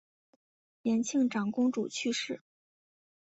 [0.81, 2.41] 延庆长公主去世。